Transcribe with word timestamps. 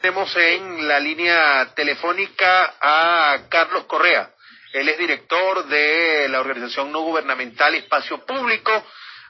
Tenemos 0.00 0.34
en 0.36 0.86
la 0.86 1.00
línea 1.00 1.74
telefónica 1.74 2.74
a 2.80 3.48
Carlos 3.48 3.84
Correa. 3.86 4.30
Él 4.72 4.88
es 4.88 4.96
director 4.96 5.66
de 5.66 6.28
la 6.28 6.38
organización 6.38 6.92
no 6.92 7.00
gubernamental 7.00 7.74
Espacio 7.74 8.24
Público. 8.24 8.70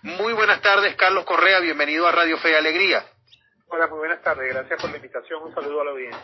Muy 0.03 0.35
buenas 0.35 0.61
tardes, 0.61 0.95
Carlos 0.97 1.25
Correa. 1.25 1.61
Bienvenido 1.61 2.07
a 2.07 2.13
Radio 2.13 2.37
Fe 2.37 2.51
y 2.51 2.55
Alegría. 2.55 3.03
Hola, 3.71 3.87
muy 3.87 3.99
buenas 3.99 4.23
tardes. 4.23 4.49
Gracias 4.49 4.81
por 4.81 4.89
la 4.89 4.97
invitación. 4.97 5.43
Un 5.43 5.55
saludo 5.55 5.83
a 5.83 5.85
la 5.85 5.91
audiencia. 5.91 6.23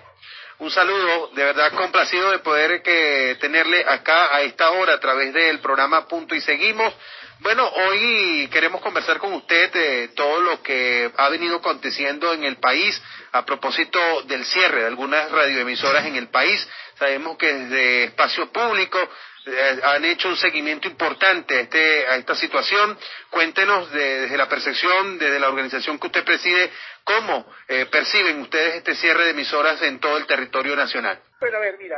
Un 0.60 0.70
saludo, 0.70 1.28
de 1.34 1.44
verdad 1.44 1.72
complacido 1.74 2.30
de 2.30 2.38
poder 2.38 2.80
que 2.80 3.36
tenerle 3.38 3.84
acá 3.86 4.34
a 4.34 4.40
esta 4.40 4.70
hora 4.70 4.94
a 4.94 5.00
través 5.00 5.34
del 5.34 5.60
programa 5.60 6.08
Punto 6.08 6.34
y 6.34 6.40
Seguimos. 6.40 6.94
Bueno, 7.40 7.68
hoy 7.68 8.48
queremos 8.50 8.80
conversar 8.80 9.18
con 9.18 9.34
usted 9.34 9.70
de 9.72 10.08
todo 10.16 10.40
lo 10.40 10.62
que 10.62 11.12
ha 11.14 11.28
venido 11.28 11.56
aconteciendo 11.56 12.32
en 12.32 12.44
el 12.44 12.56
país 12.56 13.02
a 13.32 13.44
propósito 13.44 13.98
del 14.22 14.42
cierre 14.46 14.80
de 14.80 14.86
algunas 14.86 15.30
radioemisoras 15.30 16.06
en 16.06 16.16
el 16.16 16.28
país. 16.28 16.66
Sabemos 16.98 17.36
que 17.36 17.52
desde 17.52 18.04
espacio 18.04 18.50
público 18.50 18.98
eh, 19.46 19.80
han 19.82 20.04
hecho 20.04 20.28
un 20.28 20.36
seguimiento 20.36 20.88
importante 20.88 21.56
a, 21.56 21.60
este, 21.60 22.06
a 22.06 22.16
esta 22.16 22.34
situación. 22.34 22.98
Cuéntenos 23.30 23.90
desde 23.92 24.36
la 24.36 24.48
percepción, 24.48 25.18
desde 25.18 25.38
la 25.38 25.48
organización 25.48 25.98
que 25.98 26.06
usted 26.06 26.24
preside, 26.24 26.70
cómo 27.04 27.46
eh, 27.68 27.86
perciben 27.86 28.40
ustedes 28.40 28.76
este 28.76 28.94
cierre 28.94 29.24
de 29.24 29.30
emisoras 29.30 29.80
en 29.82 30.00
todo 30.00 30.16
el 30.16 30.26
territorio 30.26 30.74
nacional. 30.76 31.20
Bueno, 31.40 31.58
a 31.58 31.60
ver, 31.60 31.76
mira, 31.78 31.96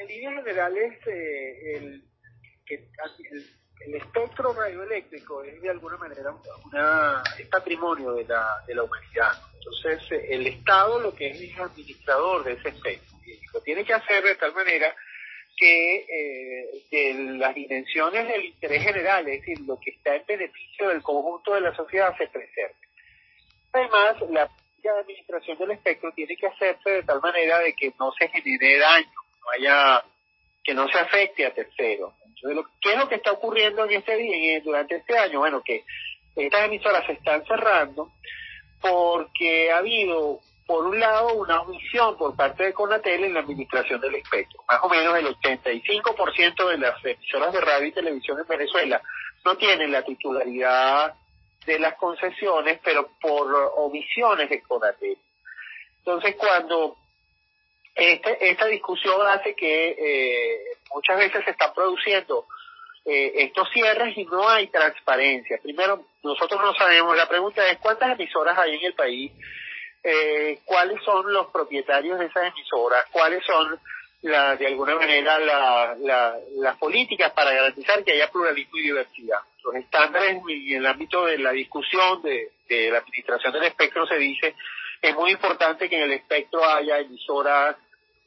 en 0.00 0.06
líneas 0.06 0.34
generales, 0.34 1.06
eh, 1.06 1.76
el, 1.76 2.04
el 2.68 3.64
el 3.86 3.96
espectro 3.96 4.54
radioeléctrico 4.54 5.42
es 5.42 5.60
de 5.60 5.68
alguna 5.68 5.98
manera 5.98 6.30
una, 6.64 7.22
es 7.38 7.46
patrimonio 7.48 8.12
de 8.12 8.24
la, 8.24 8.46
de 8.66 8.74
la 8.74 8.82
humanidad. 8.82 9.32
Entonces, 9.54 10.22
el 10.30 10.46
Estado 10.46 11.00
lo 11.00 11.14
que 11.14 11.28
es 11.28 11.40
es 11.40 11.58
administrador 11.58 12.44
de 12.44 12.52
ese 12.52 12.68
espectro 12.70 13.14
lo 13.52 13.60
tiene 13.60 13.84
que 13.84 13.94
hacer 13.94 14.22
de 14.24 14.34
tal 14.34 14.52
manera 14.52 14.94
que, 15.56 16.06
eh, 16.90 17.14
las 17.14 17.54
dimensiones 17.54 18.28
del 18.28 18.44
interés 18.46 18.82
general, 18.82 19.28
es 19.28 19.40
decir, 19.40 19.60
lo 19.66 19.78
que 19.78 19.90
está 19.90 20.16
en 20.16 20.24
beneficio 20.26 20.88
del 20.88 21.02
conjunto 21.02 21.54
de 21.54 21.60
la 21.60 21.74
sociedad, 21.74 22.16
se 22.16 22.26
preserve. 22.28 22.74
Además, 23.72 24.16
la 24.30 24.50
administración 25.00 25.58
del 25.58 25.72
espectro 25.72 26.12
tiene 26.12 26.36
que 26.36 26.46
hacerse 26.46 26.90
de 26.90 27.02
tal 27.02 27.20
manera 27.20 27.58
de 27.58 27.72
que 27.74 27.92
no 27.98 28.12
se 28.12 28.28
genere 28.28 28.78
daño, 28.78 29.12
no 29.40 29.50
haya, 29.50 30.04
que 30.62 30.74
no 30.74 30.88
se 30.88 30.98
afecte 30.98 31.46
a 31.46 31.54
terceros. 31.54 32.12
¿Qué 32.80 32.92
es 32.92 32.98
lo 32.98 33.08
que 33.08 33.14
está 33.14 33.32
ocurriendo 33.32 33.84
en 33.84 33.92
este 33.92 34.16
día, 34.16 34.60
durante 34.60 34.96
este 34.96 35.16
año? 35.16 35.38
Bueno, 35.38 35.62
que 35.62 35.84
estas 36.36 36.66
emisoras 36.66 37.06
se 37.06 37.12
están 37.12 37.44
cerrando 37.46 38.12
porque 38.80 39.70
ha 39.70 39.78
habido, 39.78 40.40
por 40.66 40.86
un 40.86 40.98
lado, 40.98 41.34
una 41.34 41.60
omisión 41.60 42.16
por 42.16 42.34
parte 42.34 42.64
de 42.64 42.72
Conatel 42.72 43.24
en 43.24 43.34
la 43.34 43.40
administración 43.40 44.00
del 44.00 44.14
espectro. 44.14 44.64
Más 44.68 44.80
o 44.82 44.88
menos 44.88 45.16
el 45.16 45.26
85% 45.26 46.68
de 46.68 46.78
las 46.78 47.04
emisoras 47.04 47.52
de 47.52 47.60
radio 47.60 47.86
y 47.86 47.92
televisión 47.92 48.38
en 48.38 48.46
Venezuela 48.46 49.02
no 49.44 49.56
tienen 49.56 49.92
la 49.92 50.02
titularidad 50.02 51.14
de 51.66 51.78
las 51.78 51.94
concesiones, 51.94 52.80
pero 52.82 53.10
por 53.20 53.52
omisiones 53.76 54.48
de 54.48 54.62
Conatel. 54.62 55.18
Entonces, 55.98 56.36
cuando 56.36 56.96
este, 57.94 58.50
esta 58.50 58.66
discusión 58.66 59.26
hace 59.28 59.54
que 59.54 59.90
eh, 59.90 60.78
muchas 60.92 61.16
veces 61.16 61.44
se 61.44 61.52
están 61.52 61.72
produciendo 61.72 62.46
eh, 63.04 63.32
estos 63.44 63.68
cierres 63.70 64.16
y 64.16 64.24
no 64.24 64.48
hay 64.48 64.66
transparencia. 64.68 65.58
Primero, 65.62 66.04
nosotros 66.22 66.60
no 66.60 66.74
sabemos, 66.74 67.16
la 67.16 67.28
pregunta 67.28 67.66
es 67.68 67.78
cuántas 67.78 68.18
emisoras 68.18 68.58
hay 68.58 68.74
en 68.76 68.84
el 68.84 68.94
país, 68.94 69.32
eh, 70.04 70.60
cuáles 70.64 71.02
son 71.02 71.32
los 71.32 71.48
propietarios 71.48 72.18
de 72.18 72.26
esas 72.26 72.52
emisoras, 72.52 73.06
cuáles 73.10 73.42
son 73.44 73.80
la, 74.22 74.56
de 74.56 74.66
alguna 74.66 74.94
manera 74.96 75.38
la, 75.38 75.96
las 76.56 76.76
políticas 76.76 77.32
para 77.32 77.52
garantizar 77.52 78.04
que 78.04 78.12
haya 78.12 78.30
pluralismo 78.30 78.78
y 78.78 78.82
diversidad. 78.82 79.38
Los 79.64 79.74
estándares 79.76 80.42
en 80.46 80.76
el 80.76 80.86
ámbito 80.86 81.24
de 81.26 81.38
la 81.38 81.52
discusión 81.52 82.22
de, 82.22 82.50
de 82.68 82.90
la 82.90 82.98
administración 82.98 83.52
del 83.52 83.64
espectro 83.64 84.06
se 84.06 84.16
dice 84.16 84.54
es 85.04 85.14
muy 85.14 85.32
importante 85.32 85.88
que 85.88 85.96
en 85.96 86.04
el 86.04 86.12
espectro 86.12 86.64
haya 86.64 86.98
emisoras 86.98 87.76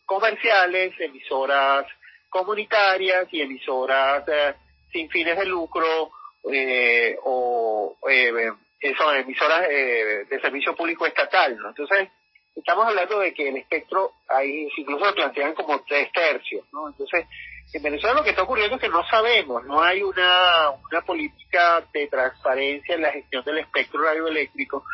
comerciales, 0.05 0.93
emisoras 0.99 1.87
comunitarias 2.29 3.27
y 3.31 3.41
emisoras 3.41 4.23
eh, 4.27 4.53
sin 4.91 5.09
fines 5.09 5.37
de 5.37 5.45
lucro 5.45 6.11
eh, 6.51 7.17
o 7.23 7.97
eh, 8.09 8.51
son 8.97 9.15
emisoras 9.15 9.67
de 9.67 10.39
servicio 10.41 10.75
público 10.75 11.05
estatal. 11.05 11.57
¿no? 11.57 11.69
Entonces, 11.69 12.09
estamos 12.55 12.87
hablando 12.87 13.19
de 13.19 13.33
que 13.33 13.49
el 13.49 13.57
espectro, 13.57 14.13
ahí 14.27 14.67
incluso 14.77 15.05
lo 15.05 15.15
plantean 15.15 15.53
como 15.53 15.83
tres 15.83 16.11
tercios. 16.11 16.65
¿no? 16.71 16.87
Entonces, 16.89 17.25
en 17.73 17.83
Venezuela 17.83 18.15
lo 18.15 18.23
que 18.23 18.29
está 18.29 18.43
ocurriendo 18.43 18.75
es 18.75 18.81
que 18.81 18.89
no 18.89 19.05
sabemos, 19.07 19.63
no 19.65 19.81
hay 19.81 20.01
una, 20.01 20.69
una 20.89 21.01
política 21.01 21.83
de 21.93 22.07
transparencia 22.07 22.95
en 22.95 23.01
la 23.01 23.11
gestión 23.11 23.43
del 23.43 23.59
espectro 23.59 24.01
radioeléctrico 24.01 24.85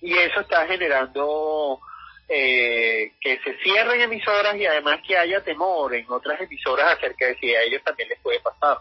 y 0.00 0.16
eso 0.16 0.40
está 0.40 0.66
generando 0.66 1.80
eh, 2.28 3.12
que 3.20 3.38
se 3.38 3.56
cierren 3.58 4.00
emisoras 4.00 4.56
y 4.56 4.66
además 4.66 5.00
que 5.06 5.16
haya 5.16 5.42
temor 5.42 5.94
en 5.94 6.10
otras 6.10 6.40
emisoras 6.40 6.96
acerca 6.96 7.26
de 7.26 7.36
si 7.38 7.54
a 7.54 7.62
ellos 7.62 7.82
también 7.82 8.08
les 8.08 8.20
puede 8.20 8.40
pasar. 8.40 8.78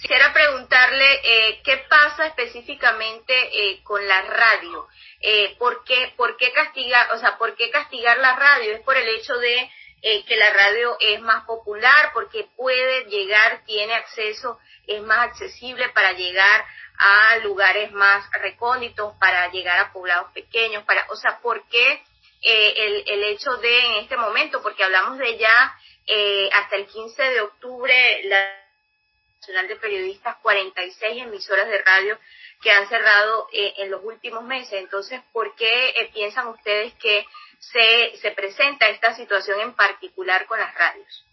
Quisiera 0.00 0.32
preguntarle 0.32 1.20
eh, 1.22 1.60
qué 1.62 1.76
pasa 1.88 2.26
específicamente 2.26 3.34
eh, 3.34 3.82
con 3.84 4.06
la 4.06 4.22
radio. 4.22 4.88
Eh, 5.20 5.54
¿por, 5.58 5.84
qué, 5.84 6.12
¿Por 6.16 6.36
qué 6.36 6.50
castigar, 6.52 7.12
o 7.12 7.18
sea, 7.18 7.38
por 7.38 7.54
qué 7.54 7.70
castigar 7.70 8.18
la 8.18 8.34
radio? 8.34 8.72
¿Es 8.72 8.80
por 8.80 8.96
el 8.96 9.08
hecho 9.08 9.36
de 9.36 9.70
eh, 10.04 10.24
que 10.24 10.36
la 10.36 10.52
radio 10.52 10.96
es 10.98 11.20
más 11.20 11.44
popular, 11.44 12.10
porque 12.12 12.48
puede 12.56 13.04
llegar, 13.04 13.62
tiene 13.66 13.94
acceso, 13.94 14.58
es 14.88 15.00
más 15.02 15.28
accesible 15.28 15.90
para 15.90 16.12
llegar 16.12 16.64
a 16.98 17.36
lugares 17.36 17.92
más 17.92 18.28
recónditos, 18.32 19.14
para 19.20 19.48
llegar 19.52 19.78
a 19.78 19.92
poblados 19.92 20.32
pequeños, 20.32 20.82
para, 20.84 21.06
o 21.08 21.14
sea, 21.14 21.38
¿por 21.38 21.68
qué 21.68 22.02
eh, 22.42 22.74
el, 22.76 23.04
el 23.06 23.24
hecho 23.24 23.56
de 23.58 23.78
en 23.78 23.94
este 24.02 24.16
momento, 24.16 24.60
porque 24.60 24.82
hablamos 24.82 25.18
de 25.18 25.38
ya 25.38 25.72
eh, 26.06 26.50
hasta 26.52 26.74
el 26.76 26.86
15 26.86 27.22
de 27.22 27.40
octubre, 27.40 28.22
la 28.24 28.61
Nacional 29.42 29.66
de 29.66 29.74
Periodistas, 29.74 30.36
46 30.40 31.22
emisoras 31.24 31.68
de 31.68 31.82
radio 31.82 32.16
que 32.62 32.70
han 32.70 32.88
cerrado 32.88 33.48
eh, 33.52 33.74
en 33.78 33.90
los 33.90 34.04
últimos 34.04 34.44
meses. 34.44 34.74
Entonces, 34.74 35.20
¿por 35.32 35.56
qué 35.56 36.10
piensan 36.14 36.46
ustedes 36.46 36.94
que 36.94 37.26
se, 37.58 38.16
se 38.18 38.30
presenta 38.30 38.88
esta 38.88 39.14
situación 39.16 39.60
en 39.60 39.74
particular 39.74 40.46
con 40.46 40.60
las 40.60 40.72
radios? 40.76 41.24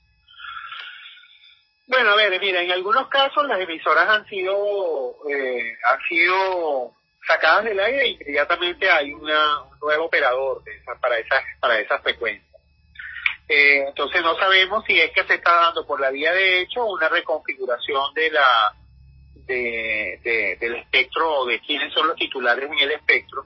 Bueno, 1.86 2.09
a 2.09 2.16
ver, 2.16 2.40
mira, 2.40 2.64
en 2.64 2.72
algunos 2.72 3.09
casos 3.09 3.46
las 3.47 3.59
emisoras 3.59 4.09
han 4.09 4.26
sido, 4.26 5.16
eh, 5.30 5.78
han 5.84 6.02
sido 6.09 6.96
sacadas 7.28 7.66
del 7.66 7.80
aire 7.80 8.02
e 8.02 8.08
inmediatamente 8.08 8.90
hay 8.90 9.14
una, 9.14 9.62
un 9.62 9.80
nuevo 9.80 10.06
operador 10.06 10.64
para 11.00 11.20
esas 11.20 11.44
para 11.59 11.80
esas 11.80 12.02
frecuencias. 12.02 12.48
Eh, 13.51 13.85
entonces 13.87 14.22
no 14.22 14.37
sabemos 14.37 14.85
si 14.85 14.99
es 14.99 15.11
que 15.11 15.23
se 15.23 15.34
está 15.34 15.51
dando 15.51 15.84
por 15.85 15.99
la 15.99 16.11
vía 16.11 16.31
de 16.31 16.61
hecho 16.61 16.85
una 16.85 17.09
reconfiguración 17.09 18.13
de 18.13 18.29
la 18.29 18.75
de, 19.47 20.57
del 20.59 20.75
espectro 20.75 21.40
o 21.40 21.46
de 21.47 21.59
quiénes 21.59 21.91
son 21.91 22.07
los 22.07 22.16
titulares 22.16 22.69
en 22.69 22.78
el 22.78 22.91
espectro. 22.91 23.46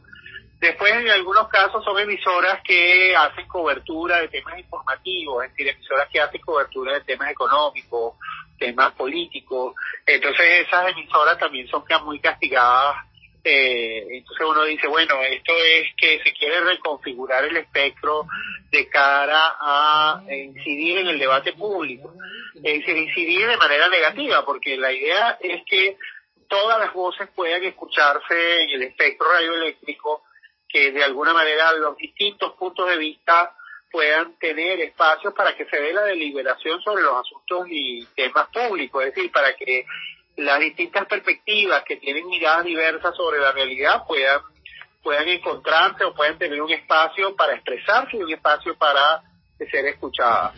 Después, 0.59 0.91
en 0.94 1.09
algunos 1.09 1.47
casos, 1.47 1.83
son 1.83 1.97
emisoras 2.00 2.61
que 2.63 3.15
hacen 3.15 3.47
cobertura 3.47 4.19
de 4.19 4.27
temas 4.29 4.57
informativos, 4.59 5.45
es 5.45 5.51
decir, 5.51 5.67
emisoras 5.69 6.07
que 6.09 6.21
hacen 6.21 6.41
cobertura 6.41 6.94
de 6.94 7.01
temas 7.01 7.31
económicos, 7.31 8.15
temas 8.57 8.94
políticos. 8.94 9.73
Entonces, 10.06 10.65
esas 10.67 10.89
emisoras 10.89 11.38
también 11.38 11.67
son 11.67 11.83
muy 12.06 12.19
castigadas 12.19 12.95
eh, 13.44 14.07
entonces 14.10 14.45
uno 14.48 14.63
dice, 14.63 14.88
bueno, 14.88 15.22
esto 15.22 15.54
es 15.54 15.94
que 15.98 16.22
se 16.24 16.34
quiere 16.34 16.62
reconfigurar 16.62 17.44
el 17.44 17.57
espectro 17.57 18.25
de 18.72 18.88
cara 18.88 19.57
a 19.60 20.24
incidir 20.30 21.00
en 21.00 21.07
el 21.07 21.19
debate 21.19 21.51
público, 21.54 22.13
es 22.56 22.80
decir, 22.80 22.95
incidir 22.95 23.48
de 23.48 23.57
manera 23.57 23.90
negativa, 23.90 24.45
porque 24.45 24.78
la 24.78 24.94
idea 24.94 25.38
es 25.42 25.62
que 25.66 25.98
todas 26.48 26.80
las 26.80 26.94
voces 26.94 27.28
puedan 27.36 27.63
escucharse 27.63 28.63
en 28.63 28.69
el 28.69 28.84
espectro 28.84 29.28
radioeléctrico, 29.30 30.24
que 30.69 30.92
de 30.92 31.04
alguna 31.04 31.34
manera 31.34 31.74
los 31.74 31.98
distintos 31.98 32.54
puntos 32.54 32.88
de 32.90 32.98
vista 32.98 33.56
puedan 33.92 34.40
tener 34.40 34.80
espacios 34.80 35.34
para 35.34 35.56
que 35.56 35.66
se 35.66 35.80
dé 35.80 35.94
la 35.94 36.04
deliberación 36.06 36.81
sobre 36.81 37.04
los 37.04 37.13
asuntos 37.16 37.68
y 37.69 38.06
temas 38.16 38.48
públicos, 38.50 39.04
es 39.04 39.13
decir, 39.13 39.31
para 39.31 39.54
que 39.56 39.86
las 40.38 40.59
distintas 40.59 41.06
perspectivas 41.06 41.83
que 41.83 41.97
tienen 41.97 42.27
miradas 42.27 42.65
diversas 42.65 43.15
sobre 43.15 43.39
la 43.39 43.51
realidad 43.51 44.03
puedan 44.07 44.41
puedan 45.03 45.27
encontrarse 45.27 46.06
o 46.06 46.13
puedan 46.13 46.38
tener 46.38 46.62
un 46.62 46.71
espacio 46.71 47.35
para 47.35 47.53
expresarse 47.56 48.15
y 48.15 48.24
un 48.24 48.31
espacio 48.31 48.75
para 48.77 49.21
ser 49.69 49.85
escuchadas. 49.85 50.53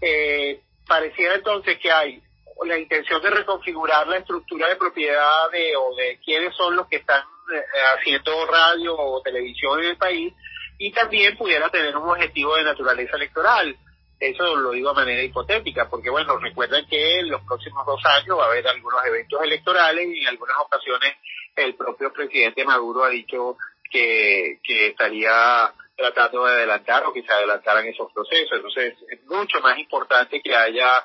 Eh, 0.00 0.60
pareciera 0.86 1.34
entonces 1.34 1.78
que 1.78 1.90
hay 1.90 2.22
la 2.64 2.78
intención 2.78 3.22
de 3.22 3.30
reconfigurar 3.30 4.06
la 4.06 4.18
estructura 4.18 4.68
de 4.68 4.76
propiedad 4.76 5.50
de, 5.52 5.76
o 5.76 5.94
de 5.94 6.18
quiénes 6.24 6.54
son 6.56 6.76
los 6.76 6.86
que 6.88 6.96
están 6.96 7.22
eh, 7.52 7.62
haciendo 7.96 8.46
radio 8.46 8.96
o 8.96 9.22
televisión 9.22 9.80
en 9.80 9.90
el 9.90 9.96
país 9.96 10.32
y 10.78 10.92
también 10.92 11.36
pudiera 11.36 11.68
tener 11.70 11.96
un 11.96 12.08
objetivo 12.08 12.56
de 12.56 12.64
naturaleza 12.64 13.16
electoral. 13.16 13.76
Eso 14.20 14.56
lo 14.56 14.72
digo 14.72 14.88
de 14.90 14.96
manera 14.96 15.22
hipotética, 15.22 15.88
porque 15.88 16.10
bueno, 16.10 16.36
recuerden 16.38 16.86
que 16.86 17.20
en 17.20 17.30
los 17.30 17.42
próximos 17.42 17.86
dos 17.86 18.04
años 18.04 18.38
va 18.38 18.44
a 18.44 18.48
haber 18.48 18.66
algunos 18.66 19.04
eventos 19.06 19.40
electorales 19.42 20.08
y 20.08 20.20
en 20.20 20.28
algunas 20.28 20.56
ocasiones 20.58 21.14
el 21.54 21.74
propio 21.74 22.12
presidente 22.12 22.64
Maduro 22.64 23.04
ha 23.04 23.10
dicho 23.10 23.56
que, 23.90 24.58
que 24.62 24.88
estaría 24.88 25.72
tratando 25.96 26.46
de 26.46 26.52
adelantar 26.52 27.04
o 27.06 27.12
que 27.12 27.22
se 27.22 27.32
adelantaran 27.32 27.86
esos 27.86 28.12
procesos. 28.12 28.52
Entonces 28.52 28.94
es 29.08 29.24
mucho 29.26 29.60
más 29.60 29.78
importante 29.78 30.40
que 30.40 30.54
haya 30.54 31.02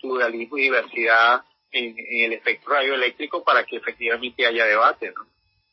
pluralismo 0.00 0.58
y 0.58 0.62
diversidad 0.62 1.42
en, 1.72 1.96
el 1.98 2.32
espectro 2.34 2.74
radioeléctrico 2.74 3.42
para 3.42 3.64
que 3.64 3.76
efectivamente 3.76 4.46
haya 4.46 4.66
debate. 4.66 5.12
¿no? 5.16 5.26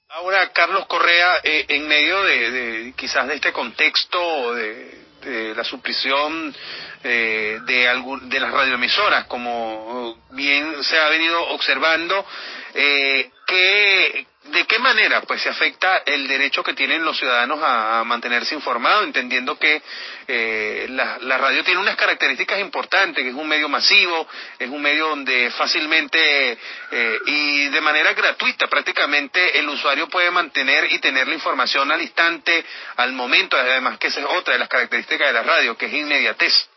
Ahora, 0.09 0.51
Carlos 0.53 0.86
Correa, 0.88 1.38
eh, 1.44 1.65
en 1.68 1.88
medio 1.88 2.24
de, 2.24 2.94
quizás 2.97 3.27
de 3.27 3.36
este 3.36 3.53
contexto 3.53 4.56
de, 4.56 5.09
la 5.25 5.63
supresión 5.63 6.56
eh, 7.04 7.60
de, 7.66 8.19
de 8.24 8.39
las 8.39 8.51
radioemisoras, 8.51 9.25
como 9.25 10.18
bien 10.31 10.83
se 10.83 10.98
ha 10.98 11.10
venido 11.10 11.42
observando, 11.50 12.25
eh, 12.74 13.31
¿qué, 13.45 14.27
¿De 14.51 14.66
qué 14.66 14.80
manera 14.80 15.22
pues 15.22 15.42
se 15.42 15.50
afecta 15.50 15.98
el 16.06 16.28
derecho 16.28 16.63
que 16.63 16.74
tienen 16.74 17.04
los 17.04 17.18
ciudadanos 17.18 17.60
a, 17.62 18.04
mantenerse 18.04 18.56
informados, 18.56 19.04
entendiendo 19.04 19.60
que 19.60 19.81
eh, 20.28 20.88
la, 20.90 21.38
radio 21.38 21.63
tiene 21.63 21.80
unas 21.80 21.96
características 21.96 22.60
importantes, 22.60 23.24
que 23.24 23.30
es 23.30 23.36
un 23.36 23.48
medio 23.48 23.69
masivo, 23.69 24.28
es 24.57 24.69
un 24.69 24.81
medio 24.81 25.10
donde 25.10 25.51
fácilmente 25.51 26.57
eh, 26.92 27.19
y 27.25 27.69
de 27.69 27.81
manera 27.81 28.13
gratuita 28.13 28.68
prácticamente 28.68 29.60
el 29.60 29.69
usuario 29.69 30.10
puede 30.10 30.31
mantener 30.31 30.92
y 30.92 31.00
tener 31.00 31.28
la 31.28 31.36
información 31.36 31.92
al 31.92 32.01
instante, 32.01 32.66
al 32.96 33.13
momento, 33.13 33.56
además 33.56 34.00
que 34.00 34.07
esa 34.07 34.22
es 34.22 34.25
otra 34.25 34.54
de 34.54 34.60
las 34.60 34.69
características 34.69 35.28
de 35.28 35.34
la 35.34 35.44
radio, 35.44 35.78
que 35.78 35.86
es 35.86 35.94
inmediatez. 35.94 36.69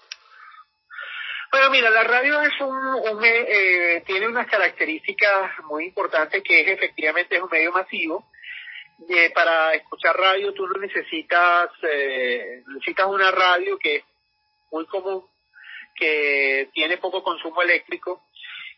Bueno, 1.53 1.69
mira, 1.69 1.91
la 1.91 2.03
radio 2.05 2.41
es 2.41 2.59
un, 2.63 3.23
eh, 3.23 4.03
tiene 4.07 4.27
unas 4.27 4.47
características 4.47 5.51
muy 5.65 5.85
importantes 5.85 6.43
que 6.43 6.63
es 6.63 6.69
efectivamente 6.69 7.37
es 7.37 7.43
un 7.43 7.51
medio 7.51 7.71
masivo. 7.71 8.25
Eh, 9.07 9.31
para 9.35 9.75
escuchar 9.75 10.17
radio 10.17 10.55
tú 10.55 10.67
no 10.67 10.81
necesitas 10.81 11.69
eh, 11.83 12.63
necesitas 12.69 13.07
una 13.07 13.31
radio 13.31 13.77
que 13.79 13.97
es 13.97 14.05
muy 14.71 14.87
común, 14.87 15.27
que 15.95 16.71
tiene 16.73 16.97
poco 16.97 17.23
consumo 17.23 17.61
eléctrico, 17.61 18.23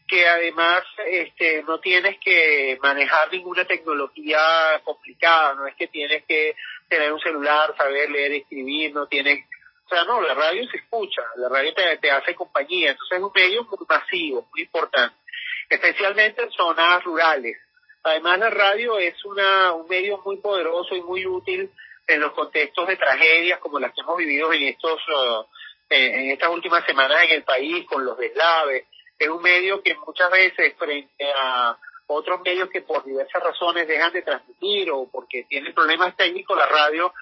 que 0.09 0.27
además 0.27 0.82
este, 1.06 1.62
no 1.62 1.79
tienes 1.79 2.19
que 2.19 2.77
manejar 2.82 3.31
ninguna 3.31 3.65
tecnología 3.67 4.81
complicada, 4.82 5.55
no 5.55 5.69
es 5.69 5.77
que 5.77 5.87
tienes 5.87 6.25
que 6.25 6.56
tener 6.88 7.12
un 7.12 7.20
celular, 7.20 7.73
saber 7.77 8.11
leer, 8.11 8.32
escribir, 8.32 8.93
no 8.93 9.06
tienes 9.06 9.44
o 9.84 9.88
sea, 9.88 10.04
no, 10.04 10.20
la 10.22 10.34
radio 10.34 10.69
se 10.70 10.78
escucha, 10.78 11.22
la 11.36 11.48
radio 11.48 11.75
te, 11.75 12.10
hace 12.10 12.34
compañía, 12.34 12.92
entonces 12.92 13.19
es 13.19 13.25
un 13.25 13.32
medio 13.34 13.64
muy 13.64 13.86
masivo, 13.88 14.48
muy 14.50 14.62
importante, 14.62 15.16
especialmente 15.69 16.42
en 16.42 16.50
zonas 16.52 17.04
rurales. 17.04 17.58
Además, 18.02 18.38
la 18.38 18.50
radio 18.50 18.98
es 18.98 19.22
una, 19.25 19.72
un 19.72 19.86
medio 19.88 20.19
muy 20.25 20.38
poderoso 20.38 20.94
y 20.94 21.02
muy 21.02 21.26
útil 21.26 21.70
en 22.06 22.20
los 22.20 22.32
contextos 22.32 22.86
de 22.86 22.96
tragedias 22.96 23.58
como 23.60 23.78
las 23.78 23.92
que 23.94 24.00
hemos 24.02 24.16
vivido 24.16 24.52
en 24.52 24.62
estos 24.64 25.00
uh, 25.08 25.44
en 25.88 26.31
estas 26.31 26.50
últimas 26.50 26.84
semanas 26.84 27.22
en 27.25 27.31
el 27.31 27.44
país 27.44 27.86
con 27.86 28.04
los 28.04 28.19
deslaves. 28.19 28.86
Es 29.19 29.28
un 29.28 29.42
medio 29.42 29.82
que 29.82 29.94
muchas 29.94 30.31
veces 30.31 30.75
frente 30.76 31.32
a 31.38 31.78
otros 32.06 32.40
medios 32.42 32.69
que 32.69 32.82
por 32.82 33.04
diversas 33.04 33.42
razones 33.42 33.86
dejan 33.86 34.12
de 34.12 34.22
transmitir 34.22 34.90
o 34.90 35.08
porque 35.10 35.44
tienen 35.48 35.75
problemas 35.75 36.16
técnicos, 36.16 36.56
la 36.56 36.66
radio 36.66 37.12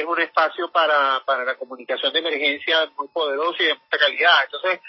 es 0.00 0.04
un 0.06 0.20
espacio 0.20 0.70
para, 0.70 1.22
para 1.24 1.44
la 1.44 1.56
comunicación 1.56 2.12
de 2.12 2.18
emergencia 2.20 2.90
muy 2.96 3.08
poderoso 3.08 3.62
y 3.62 3.66
de 3.66 3.74
mucha 3.74 3.98
calidad. 3.98 4.44
Entonces, 4.44 4.80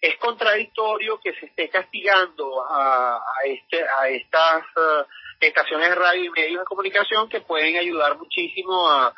es 0.00 0.16
contradictorio 0.16 1.20
que 1.20 1.34
se 1.34 1.46
esté 1.46 1.68
castigando 1.68 2.64
a, 2.68 3.20
este, 3.44 3.84
estas 4.10 4.64
uh, 4.76 5.04
estaciones 5.40 5.90
de 5.90 5.94
radio 5.94 6.24
y 6.24 6.30
medios 6.30 6.60
de 6.60 6.64
comunicación 6.64 7.28
que 7.28 7.42
pueden 7.42 7.76
ayudar 7.76 8.16
muchísimo 8.16 8.88
a, 8.88 9.14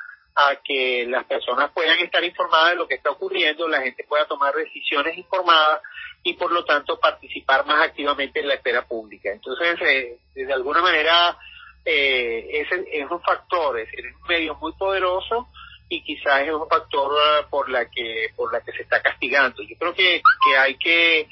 que 0.64 1.04
las 1.08 1.24
personas 1.24 1.70
puedan 1.72 1.98
estar 1.98 2.24
informadas 2.24 2.70
de 2.70 2.76
lo 2.76 2.88
que 2.88 2.94
está 2.94 3.10
ocurriendo, 3.10 3.68
la 3.68 3.82
gente 3.82 4.02
pueda 4.04 4.24
tomar 4.24 4.54
decisiones 4.54 5.18
informadas 5.18 5.82
y 6.22 6.32
por 6.34 6.50
lo 6.50 6.64
tanto 6.64 6.98
participar 6.98 7.66
más 7.66 7.86
activamente 7.88 8.40
en 8.40 8.48
la 8.48 8.54
esfera 8.54 8.86
pública. 8.86 9.30
Entonces, 9.30 9.76
eh, 9.82 10.18
de 10.34 10.52
alguna 10.52 10.80
manera, 10.80 11.36
eh, 11.84 12.48
es, 12.52 12.68
es 12.92 13.10
un 13.10 13.20
factor, 13.22 13.78
es 13.78 13.88
un 13.92 14.26
medio 14.28 14.54
muy 14.56 14.72
poderoso 14.74 15.48
y 15.88 16.02
quizás 16.02 16.42
es 16.42 16.52
un 16.52 16.68
factor 16.68 17.12
eh, 17.12 17.46
por 17.50 17.68
la 17.68 17.90
que 17.90 18.28
por 18.36 18.52
la 18.52 18.60
que 18.62 18.72
se 18.72 18.82
está 18.82 19.02
castigando. 19.02 19.62
Yo 19.62 19.76
creo 19.78 19.94
que, 19.94 20.22
que 20.44 20.56
hay 20.56 20.76
que 20.76 21.28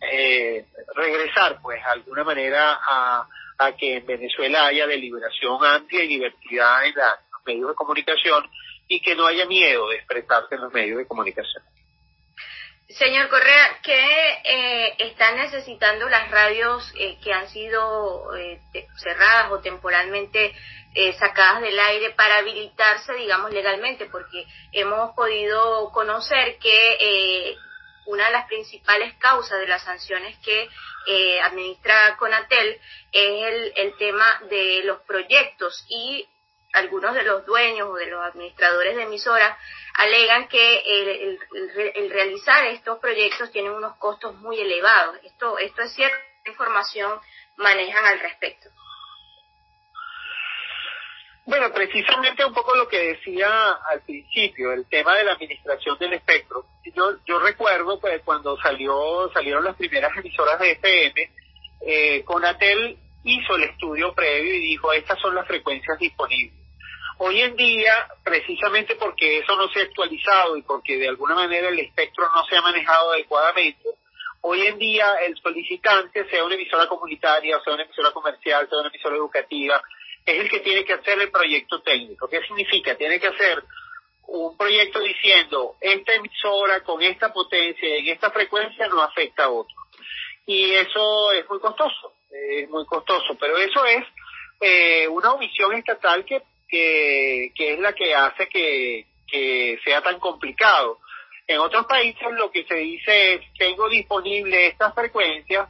eh, 0.00 0.66
regresar, 0.94 1.60
pues, 1.62 1.82
de 1.82 1.90
alguna 1.90 2.24
manera 2.24 2.78
a, 2.82 3.28
a 3.58 3.72
que 3.76 3.96
en 3.96 4.06
Venezuela 4.06 4.66
haya 4.66 4.86
deliberación 4.86 5.64
amplia 5.64 6.04
y 6.04 6.08
diversidad 6.08 6.84
en, 6.86 6.94
la, 6.96 7.20
los 7.32 7.46
medios 7.46 7.68
de 7.68 7.74
comunicación 7.74 8.50
y 8.88 9.00
que 9.00 9.14
no 9.14 9.26
haya 9.26 9.46
miedo 9.46 9.88
de 9.88 9.96
expresarse 9.96 10.56
en 10.56 10.62
los 10.62 10.72
medios 10.72 10.98
de 10.98 11.06
comunicación. 11.06 11.62
Señor 12.98 13.28
Correa, 13.28 13.78
¿qué 13.82 14.40
eh, 14.44 14.94
están 14.98 15.36
necesitando 15.36 16.08
las 16.08 16.30
radios 16.30 16.92
eh, 16.98 17.18
que 17.22 17.32
han 17.32 17.48
sido 17.48 18.36
eh, 18.36 18.60
cerradas 18.96 19.50
o 19.50 19.60
temporalmente 19.60 20.54
eh, 20.94 21.12
sacadas 21.14 21.62
del 21.62 21.78
aire 21.78 22.10
para 22.10 22.38
habilitarse, 22.38 23.14
digamos, 23.14 23.50
legalmente? 23.50 24.06
Porque 24.06 24.46
hemos 24.72 25.14
podido 25.14 25.90
conocer 25.92 26.58
que 26.58 27.56
una 28.06 28.26
de 28.26 28.32
las 28.32 28.46
principales 28.46 29.14
causas 29.14 29.60
de 29.60 29.68
las 29.68 29.82
sanciones 29.84 30.36
que 30.38 30.68
administra 31.42 32.16
Conatel 32.18 32.78
es 33.12 33.44
el, 33.44 33.72
el 33.76 33.96
tema 33.96 34.40
de 34.50 34.82
los 34.84 35.00
proyectos 35.02 35.86
y 35.88 36.28
algunos 36.72 37.14
de 37.14 37.22
los 37.22 37.44
dueños 37.44 37.88
o 37.88 37.94
de 37.94 38.06
los 38.06 38.24
administradores 38.24 38.96
de 38.96 39.02
emisoras 39.02 39.56
alegan 39.94 40.48
que 40.48 40.78
el, 40.78 41.38
el, 41.94 42.10
realizar 42.10 42.64
estos 42.66 42.98
proyectos 42.98 43.50
tiene 43.52 43.70
unos 43.70 43.96
costos 43.96 44.34
muy 44.36 44.58
elevados. 44.58 45.16
Esto, 45.22 45.58
esto 45.58 45.82
es 45.82 45.92
cierto, 45.92 46.16
¿qué 46.44 46.50
información 46.50 47.20
manejan 47.56 48.04
al 48.06 48.20
respecto? 48.20 48.70
Bueno, 51.44 51.72
precisamente 51.72 52.44
un 52.44 52.54
poco 52.54 52.74
lo 52.76 52.88
que 52.88 53.14
decía 53.14 53.72
al 53.90 54.00
principio, 54.02 54.72
el 54.72 54.86
tema 54.88 55.16
de 55.16 55.24
la 55.24 55.32
administración 55.32 55.98
del 55.98 56.14
espectro. 56.14 56.64
Yo, 56.94 57.16
yo 57.26 57.40
recuerdo 57.40 58.00
pues, 58.00 58.22
cuando 58.24 58.56
salió 58.58 59.28
salieron 59.34 59.64
las 59.64 59.76
primeras 59.76 60.16
emisoras 60.16 60.58
de 60.60 60.72
FM, 60.72 61.30
eh, 61.84 62.24
Conatel 62.24 62.96
hizo 63.24 63.56
el 63.56 63.64
estudio 63.64 64.14
previo 64.14 64.54
y 64.54 64.60
dijo, 64.60 64.92
estas 64.92 65.18
son 65.20 65.34
las 65.34 65.46
frecuencias 65.46 65.98
disponibles 65.98 66.61
Hoy 67.18 67.40
en 67.40 67.56
día, 67.56 68.08
precisamente 68.24 68.96
porque 68.96 69.38
eso 69.38 69.56
no 69.56 69.68
se 69.68 69.80
ha 69.80 69.84
actualizado 69.84 70.56
y 70.56 70.62
porque 70.62 70.96
de 70.96 71.08
alguna 71.08 71.34
manera 71.34 71.68
el 71.68 71.78
espectro 71.78 72.24
no 72.34 72.44
se 72.46 72.56
ha 72.56 72.62
manejado 72.62 73.12
adecuadamente, 73.12 73.88
hoy 74.42 74.62
en 74.66 74.78
día 74.78 75.14
el 75.26 75.36
solicitante, 75.36 76.28
sea 76.28 76.44
una 76.44 76.54
emisora 76.54 76.86
comunitaria, 76.86 77.60
sea 77.62 77.74
una 77.74 77.84
emisora 77.84 78.10
comercial, 78.12 78.68
sea 78.68 78.78
una 78.78 78.88
emisora 78.88 79.16
educativa, 79.16 79.80
es 80.24 80.40
el 80.40 80.50
que 80.50 80.60
tiene 80.60 80.84
que 80.84 80.94
hacer 80.94 81.20
el 81.20 81.30
proyecto 81.30 81.80
técnico. 81.82 82.28
¿Qué 82.28 82.40
significa? 82.42 82.96
Tiene 82.96 83.18
que 83.20 83.28
hacer 83.28 83.62
un 84.28 84.56
proyecto 84.56 85.00
diciendo, 85.00 85.76
esta 85.80 86.14
emisora 86.14 86.82
con 86.82 87.02
esta 87.02 87.32
potencia 87.32 87.88
y 87.88 88.08
en 88.08 88.14
esta 88.14 88.30
frecuencia 88.30 88.88
no 88.88 89.02
afecta 89.02 89.44
a 89.44 89.50
otro. 89.50 89.74
Y 90.46 90.72
eso 90.72 91.32
es 91.32 91.48
muy 91.48 91.60
costoso, 91.60 92.14
es 92.30 92.68
muy 92.70 92.84
costoso, 92.86 93.36
pero 93.38 93.56
eso 93.58 93.84
es 93.84 94.04
eh, 94.60 95.08
una 95.08 95.32
omisión 95.32 95.74
estatal 95.74 96.24
que 96.24 96.42
que, 96.72 97.72
es 97.72 97.78
la 97.78 97.92
que 97.92 98.14
hace 98.14 98.48
que, 98.48 99.06
que 99.30 99.78
sea 99.84 100.02
tan 100.02 100.18
complicado. 100.18 100.98
En 101.46 101.58
otros 101.58 101.86
países 101.86 102.26
lo 102.32 102.50
que 102.50 102.64
se 102.64 102.76
dice 102.76 103.34
es, 103.34 103.40
tengo 103.58 103.88
disponible 103.88 104.68
estas 104.68 104.94
frecuencias 104.94 105.68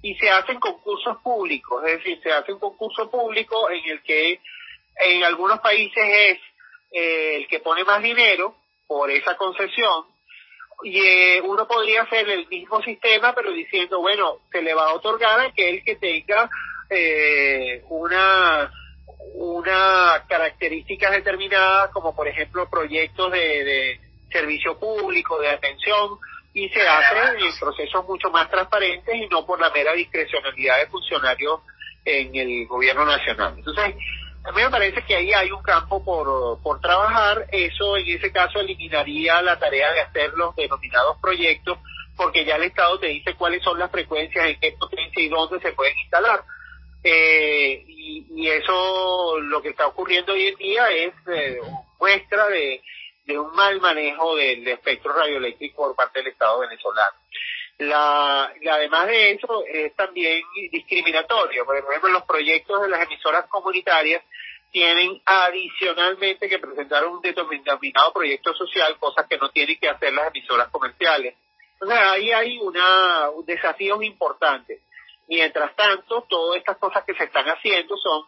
y 0.00 0.14
se 0.14 0.30
hacen 0.30 0.58
concursos 0.60 1.18
públicos, 1.18 1.82
es 1.86 1.98
decir, 1.98 2.20
se 2.22 2.32
hace 2.32 2.52
un 2.52 2.60
concurso 2.60 3.10
público 3.10 3.68
en 3.70 3.84
el 3.90 4.02
que 4.02 4.40
en 5.04 5.24
algunos 5.24 5.60
países 5.60 6.04
es 6.04 6.38
eh, 6.92 7.36
el 7.36 7.48
que 7.48 7.60
pone 7.60 7.84
más 7.84 8.02
dinero 8.02 8.54
por 8.86 9.10
esa 9.10 9.36
concesión, 9.36 10.06
y 10.84 11.00
eh, 11.00 11.40
uno 11.42 11.66
podría 11.66 12.02
hacer 12.02 12.28
el 12.30 12.46
mismo 12.46 12.80
sistema, 12.82 13.34
pero 13.34 13.50
diciendo, 13.52 14.00
bueno, 14.00 14.38
se 14.52 14.62
le 14.62 14.74
va 14.74 14.84
a 14.84 14.94
otorgar 14.94 15.40
a 15.40 15.44
aquel 15.44 15.82
que 15.82 15.96
tenga 15.96 16.48
eh, 16.88 17.82
una 17.88 18.70
una 19.58 20.24
características 20.28 21.12
determinadas, 21.12 21.90
como 21.90 22.14
por 22.14 22.28
ejemplo 22.28 22.68
proyectos 22.68 23.32
de, 23.32 23.38
de 23.38 24.00
servicio 24.30 24.78
público, 24.78 25.38
de 25.40 25.50
atención, 25.50 26.18
y 26.54 26.68
se 26.70 26.80
hace 26.86 27.44
en 27.44 27.58
procesos 27.60 28.06
mucho 28.06 28.30
más 28.30 28.50
transparentes 28.50 29.14
y 29.14 29.28
no 29.28 29.44
por 29.46 29.60
la 29.60 29.70
mera 29.70 29.92
discrecionalidad 29.92 30.78
de 30.78 30.86
funcionarios 30.86 31.60
en 32.04 32.34
el 32.34 32.66
gobierno 32.66 33.04
nacional. 33.04 33.54
Entonces, 33.56 33.94
a 34.44 34.52
mí 34.52 34.62
me 34.62 34.70
parece 34.70 35.02
que 35.02 35.14
ahí 35.14 35.32
hay 35.32 35.50
un 35.50 35.62
campo 35.62 36.02
por, 36.02 36.60
por 36.62 36.80
trabajar. 36.80 37.46
Eso 37.52 37.96
en 37.96 38.08
ese 38.08 38.32
caso 38.32 38.60
eliminaría 38.60 39.42
la 39.42 39.58
tarea 39.58 39.92
de 39.92 40.00
hacer 40.00 40.32
los 40.34 40.56
denominados 40.56 41.18
proyectos, 41.20 41.78
porque 42.16 42.44
ya 42.44 42.56
el 42.56 42.64
Estado 42.64 42.98
te 42.98 43.08
dice 43.08 43.34
cuáles 43.34 43.62
son 43.62 43.78
las 43.78 43.90
frecuencias, 43.90 44.46
en 44.46 44.58
qué 44.58 44.72
potencia 44.72 45.22
y 45.22 45.28
dónde 45.28 45.60
se 45.60 45.72
pueden 45.72 45.96
instalar. 45.98 46.42
Eh, 47.02 47.84
y, 47.86 48.48
eso 48.48 49.38
lo 49.40 49.60
que 49.60 49.70
está 49.70 49.86
ocurriendo 49.86 50.32
hoy 50.32 50.46
en 50.46 50.56
día 50.56 50.90
es 50.90 51.12
eh, 51.26 51.58
muestra 52.00 52.48
de, 52.48 52.80
un 53.28 53.54
mal 53.54 53.78
manejo 53.80 54.36
del 54.36 54.66
espectro 54.66 55.12
radioeléctrico 55.12 55.88
por 55.88 55.96
parte 55.96 56.20
del 56.20 56.28
Estado 56.28 56.60
venezolano. 56.60 57.16
La, 57.78 58.52
además 58.72 59.06
de 59.06 59.32
eso, 59.32 59.64
es 59.66 59.94
también 59.94 60.42
discriminatorio. 60.72 61.64
Por 61.64 61.76
ejemplo, 61.76 62.08
los 62.08 62.24
proyectos 62.24 62.82
de 62.82 62.88
las 62.88 63.02
emisoras 63.02 63.46
comunitarias 63.48 64.22
tienen 64.72 65.20
adicionalmente 65.24 66.48
que 66.48 66.58
presentar 66.58 67.06
un 67.06 67.20
determinado 67.20 68.12
proyecto 68.12 68.54
social, 68.54 68.96
cosas 68.98 69.26
que 69.28 69.38
no 69.38 69.50
tienen 69.50 69.78
que 69.78 69.88
hacer 69.88 70.12
las 70.12 70.28
emisoras 70.28 70.68
comerciales. 70.68 71.34
Entonces 71.74 71.98
ahí 71.98 72.32
hay 72.32 72.58
una, 72.58 73.30
un 73.30 73.46
desafío 73.46 74.02
importante. 74.02 74.80
Mientras 75.28 75.76
tanto, 75.76 76.26
todas 76.28 76.58
estas 76.58 76.78
cosas 76.78 77.04
que 77.04 77.14
se 77.14 77.24
están 77.24 77.46
haciendo 77.46 77.96
son 77.98 78.24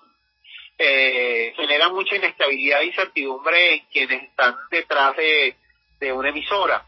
eh, 0.77 1.53
generan 1.57 1.93
mucha 1.93 2.17
inestabilidad 2.17 2.83
y 2.83 2.87
incertidumbre 2.87 3.75
en 3.75 3.87
quienes 3.93 4.23
están 4.25 4.57
detrás 4.71 5.17
de, 5.17 5.57
de 5.99 6.13
una 6.13 6.29
emisora. 6.29 6.85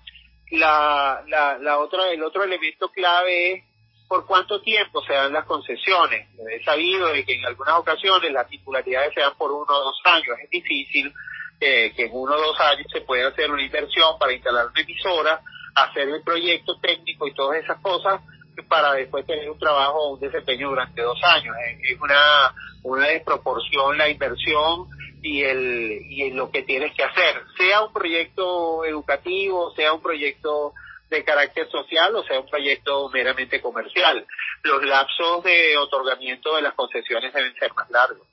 La, 0.50 1.22
la, 1.28 1.58
la 1.58 1.78
otra, 1.78 2.10
el 2.10 2.22
otro 2.22 2.44
elemento 2.44 2.90
clave 2.90 3.52
es 3.52 3.64
por 4.06 4.26
cuánto 4.26 4.60
tiempo 4.60 5.02
se 5.02 5.14
dan 5.14 5.32
las 5.32 5.46
concesiones. 5.46 6.28
He 6.50 6.62
sabido 6.62 7.08
de 7.08 7.24
que 7.24 7.34
en 7.34 7.46
algunas 7.46 7.76
ocasiones 7.76 8.30
las 8.32 8.46
titularidades 8.48 9.14
se 9.14 9.20
dan 9.20 9.34
por 9.38 9.50
uno 9.50 9.66
o 9.66 9.84
dos 9.84 10.00
años. 10.04 10.36
Es 10.42 10.50
difícil 10.50 11.10
eh, 11.58 11.92
que 11.96 12.04
en 12.04 12.10
uno 12.12 12.34
o 12.34 12.40
dos 12.40 12.60
años 12.60 12.86
se 12.92 13.00
pueda 13.00 13.28
hacer 13.28 13.50
una 13.50 13.62
inversión 13.62 14.18
para 14.18 14.34
instalar 14.34 14.66
una 14.66 14.80
emisora, 14.80 15.40
hacer 15.74 16.08
el 16.10 16.22
proyecto 16.22 16.78
técnico 16.80 17.26
y 17.26 17.34
todas 17.34 17.62
esas 17.64 17.80
cosas 17.80 18.20
para 18.68 18.92
después 18.94 19.26
tener 19.26 19.50
un 19.50 19.58
trabajo 19.58 19.98
o 19.98 20.14
un 20.14 20.20
desempeño 20.20 20.70
durante 20.70 21.02
dos 21.02 21.18
años. 21.22 21.54
Es 21.82 22.00
una, 22.00 22.54
una 22.82 23.08
desproporción 23.08 23.98
la 23.98 24.08
inversión 24.08 24.88
y 25.22 25.42
el 25.42 26.02
y 26.08 26.30
lo 26.32 26.50
que 26.50 26.62
tienes 26.62 26.94
que 26.94 27.04
hacer, 27.04 27.42
sea 27.56 27.82
un 27.82 27.92
proyecto 27.92 28.84
educativo, 28.84 29.72
sea 29.74 29.92
un 29.92 30.02
proyecto 30.02 30.74
de 31.08 31.24
carácter 31.24 31.70
social 31.70 32.16
o 32.16 32.24
sea 32.24 32.40
un 32.40 32.48
proyecto 32.48 33.08
meramente 33.10 33.60
comercial. 33.60 34.26
Los 34.62 34.84
lapsos 34.84 35.44
de 35.44 35.76
otorgamiento 35.76 36.56
de 36.56 36.62
las 36.62 36.74
concesiones 36.74 37.32
deben 37.32 37.54
ser 37.54 37.72
más 37.74 37.88
largos. 37.90 38.26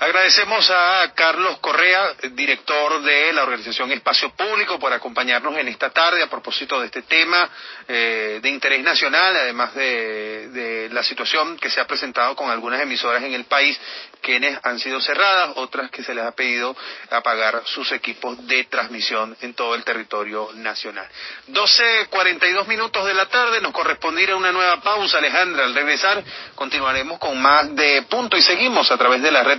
Agradecemos 0.00 0.70
a 0.70 1.12
Carlos 1.12 1.58
Correa, 1.58 2.14
director 2.30 3.02
de 3.02 3.32
la 3.32 3.42
organización 3.42 3.90
Espacio 3.90 4.30
Público, 4.30 4.78
por 4.78 4.92
acompañarnos 4.92 5.58
en 5.58 5.66
esta 5.66 5.90
tarde 5.90 6.22
a 6.22 6.30
propósito 6.30 6.78
de 6.78 6.86
este 6.86 7.02
tema 7.02 7.50
eh, 7.88 8.38
de 8.40 8.48
interés 8.48 8.80
nacional, 8.84 9.36
además 9.36 9.74
de, 9.74 10.88
la 10.92 11.02
situación 11.02 11.56
que 11.58 11.68
se 11.68 11.80
ha 11.80 11.86
presentado 11.86 12.36
con 12.36 12.48
algunas 12.48 12.80
emisoras 12.80 13.24
en 13.24 13.34
el 13.34 13.44
país, 13.46 13.78
quienes 14.20 14.58
han 14.62 14.78
sido 14.78 15.00
cerradas, 15.00 15.52
otras 15.56 15.90
que 15.90 16.04
se 16.04 16.14
les 16.14 16.24
ha 16.24 16.32
pedido 16.32 16.76
apagar 17.10 17.62
sus 17.66 17.90
equipos 17.90 18.46
de 18.46 18.64
transmisión 18.64 19.36
en 19.40 19.54
todo 19.54 19.74
el 19.74 19.82
territorio 19.82 20.50
nacional. 20.54 21.08
12.42 21.48 22.66
minutos 22.66 23.04
de 23.04 23.14
la 23.14 23.26
tarde, 23.26 23.60
nos 23.60 23.72
correspondirá 23.72 24.36
una 24.36 24.52
nueva 24.52 24.80
pausa, 24.80 25.18
Alejandra. 25.18 25.64
Al 25.64 25.74
regresar 25.74 26.22
continuaremos 26.54 27.18
con 27.18 27.40
más 27.40 27.74
de 27.74 28.02
punto 28.02 28.36
y 28.36 28.42
seguimos 28.42 28.90
a 28.90 28.96
través 28.96 29.22
de 29.22 29.30
la 29.30 29.42
red 29.42 29.58